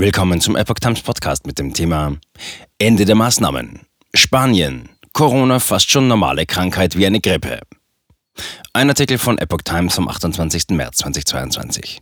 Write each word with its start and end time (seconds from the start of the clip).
Willkommen 0.00 0.40
zum 0.40 0.56
Epoch 0.56 0.78
Times 0.80 1.02
Podcast 1.02 1.46
mit 1.46 1.58
dem 1.58 1.74
Thema 1.74 2.16
Ende 2.78 3.04
der 3.04 3.16
Maßnahmen. 3.16 3.80
Spanien. 4.14 4.88
Corona 5.12 5.58
fast 5.58 5.90
schon 5.90 6.08
normale 6.08 6.46
Krankheit 6.46 6.96
wie 6.96 7.04
eine 7.04 7.20
Grippe. 7.20 7.60
Ein 8.72 8.88
Artikel 8.88 9.18
von 9.18 9.36
Epoch 9.36 9.60
Times 9.62 9.94
vom 9.94 10.08
28. 10.08 10.68
März 10.70 10.96
2022. 10.96 12.00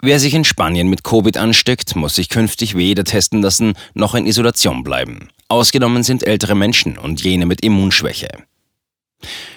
Wer 0.00 0.20
sich 0.20 0.32
in 0.32 0.44
Spanien 0.44 0.88
mit 0.88 1.02
Covid 1.02 1.38
ansteckt, 1.38 1.96
muss 1.96 2.14
sich 2.14 2.28
künftig 2.28 2.76
weder 2.76 3.02
testen 3.02 3.42
lassen 3.42 3.72
noch 3.94 4.14
in 4.14 4.26
Isolation 4.26 4.84
bleiben. 4.84 5.28
Ausgenommen 5.48 6.04
sind 6.04 6.22
ältere 6.22 6.54
Menschen 6.54 6.96
und 6.96 7.20
jene 7.20 7.46
mit 7.46 7.62
Immunschwäche. 7.62 8.28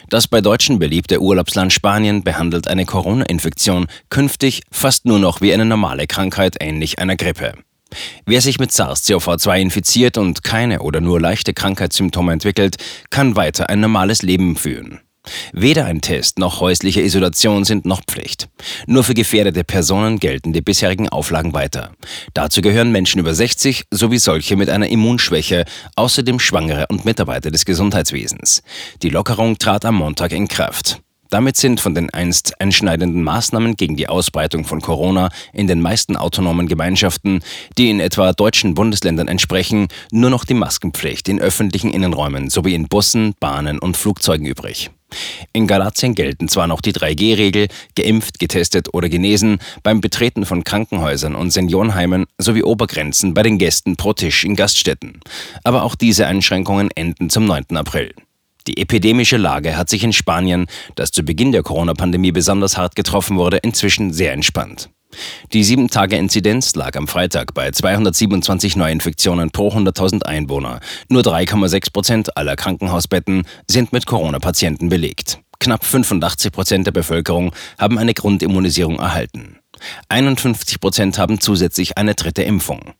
Das 0.09 0.27
bei 0.27 0.41
Deutschen 0.41 0.79
beliebte 0.79 1.21
Urlaubsland 1.21 1.73
Spanien 1.73 2.23
behandelt 2.23 2.67
eine 2.67 2.85
Corona-Infektion 2.85 3.88
künftig 4.09 4.61
fast 4.71 5.05
nur 5.05 5.20
noch 5.20 5.41
wie 5.41 5.53
eine 5.53 5.65
normale 5.65 6.07
Krankheit 6.07 6.57
ähnlich 6.59 6.99
einer 6.99 7.15
Grippe. 7.15 7.53
Wer 8.25 8.41
sich 8.41 8.59
mit 8.59 8.71
SARS-CoV-2 8.71 9.59
infiziert 9.59 10.17
und 10.17 10.43
keine 10.43 10.81
oder 10.81 10.99
nur 10.99 11.21
leichte 11.21 11.53
Krankheitssymptome 11.53 12.34
entwickelt, 12.34 12.77
kann 13.09 13.35
weiter 13.35 13.70
ein 13.70 13.79
normales 13.79 14.21
Leben 14.21 14.55
führen. 14.55 14.99
Weder 15.54 15.86
ein 15.86 16.02
Test 16.02 16.40
noch 16.40 16.59
häusliche 16.59 17.02
Isolation 17.02 17.63
sind 17.63 17.86
noch 17.86 18.02
Pflicht. 18.05 18.50
Nur 18.88 19.04
für 19.04 19.13
gefährdete 19.13 19.63
Personen 19.63 20.20
gelten 20.20 20.54
die 20.54 20.62
bisherigen 20.62 21.09
Auflagen 21.09 21.54
weiter. 21.54 21.91
Dazu 22.34 22.62
gehören 22.62 22.91
Menschen 22.91 23.20
über 23.20 23.34
60 23.34 23.86
sowie 23.91 24.20
solche 24.20 24.55
mit 24.55 24.70
einer 24.70 24.88
Immunschwäche, 24.88 25.66
außerdem 25.96 26.40
Schwangere 26.40 26.88
und 26.90 27.05
Mitarbeiter 27.05 27.52
des 27.52 27.66
Gesundheitswesens. 27.66 28.63
Die 29.02 29.09
Lockerung 29.09 29.58
trat 29.58 29.86
am 29.86 29.96
Montag 29.96 30.32
in 30.34 30.48
Kraft. 30.48 31.02
Damit 31.34 31.58
sind 31.58 31.80
von 31.80 31.96
den 31.96 32.12
einst 32.12 32.62
einschneidenden 32.62 33.24
Maßnahmen 33.24 33.76
gegen 33.76 33.96
die 33.96 34.08
Ausbreitung 34.08 34.66
von 34.66 34.82
Corona 34.82 35.30
in 35.52 35.66
den 35.66 35.82
meisten 35.82 36.16
autonomen 36.16 36.68
Gemeinschaften, 36.68 37.40
die 37.76 37.90
in 37.90 37.99
etwa 37.99 38.34
deutschen 38.34 38.76
Bundesländern 38.76 39.27
entsprechen, 39.27 39.88
nur 40.12 40.30
noch 40.30 40.46
die 40.46 40.54
Maskenpflicht 40.54 41.27
in 41.30 41.40
öffentlichen 41.40 41.90
Innenräumen 41.90 42.52
sowie 42.52 42.76
in 42.76 42.87
Bussen, 42.87 43.34
Bahnen 43.40 43.80
und 43.80 43.98
Flugzeugen 43.98 44.46
übrig. 44.46 44.91
In 45.53 45.67
Galatien 45.67 46.15
gelten 46.15 46.47
zwar 46.47 46.67
noch 46.67 46.81
die 46.81 46.93
3G-Regel, 46.93 47.67
geimpft, 47.95 48.39
getestet 48.39 48.93
oder 48.93 49.09
genesen, 49.09 49.59
beim 49.83 50.01
Betreten 50.01 50.45
von 50.45 50.63
Krankenhäusern 50.63 51.35
und 51.35 51.51
Seniorenheimen 51.51 52.25
sowie 52.37 52.63
Obergrenzen 52.63 53.34
bei 53.34 53.43
den 53.43 53.57
Gästen 53.57 53.95
pro 53.95 54.13
Tisch 54.13 54.43
in 54.43 54.55
Gaststätten. 54.55 55.19
Aber 55.63 55.84
auch 55.84 55.95
diese 55.95 56.27
Einschränkungen 56.27 56.89
enden 56.91 57.29
zum 57.29 57.45
9. 57.45 57.75
April. 57.75 58.13
Die 58.67 58.77
epidemische 58.77 59.37
Lage 59.37 59.75
hat 59.75 59.89
sich 59.89 60.03
in 60.03 60.13
Spanien, 60.13 60.67
das 60.95 61.11
zu 61.11 61.23
Beginn 61.23 61.51
der 61.51 61.63
Corona-Pandemie 61.63 62.31
besonders 62.31 62.77
hart 62.77 62.95
getroffen 62.95 63.37
wurde, 63.37 63.57
inzwischen 63.57 64.13
sehr 64.13 64.31
entspannt. 64.31 64.89
Die 65.51 65.63
7-Tage-Inzidenz 65.63 66.75
lag 66.75 66.95
am 66.95 67.07
Freitag 67.07 67.53
bei 67.53 67.72
227 67.72 68.75
Neuinfektionen 68.75 69.51
pro 69.51 69.69
100.000 69.69 70.23
Einwohner. 70.23 70.79
Nur 71.09 71.22
3,6 71.22 71.91
Prozent 71.94 72.38
aller 72.38 72.56
Krankenhausbetten 72.56 73.44
sind 73.67 73.94
mit 73.94 74.06
Corona-Patienten 74.06 74.89
belegt. 74.89 75.39
Knapp 75.59 75.85
85 75.85 76.51
Prozent 76.51 76.88
der 76.88 76.91
Bevölkerung 76.91 77.53
haben 77.78 77.97
eine 77.97 78.13
Grundimmunisierung 78.13 79.00
erhalten. 79.00 79.59
51 80.09 80.79
Prozent 80.79 81.17
haben 81.17 81.39
zusätzlich 81.39 81.97
eine 81.97 82.16
dritte 82.16 82.44
Impfung. 82.44 82.94